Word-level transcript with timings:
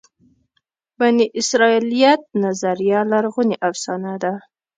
بني 0.99 1.25
اسرائیلیت 1.39 2.21
نظریه 2.43 2.99
لرغونې 3.11 3.55
افسانه 3.69 4.13
ده. 4.23 4.33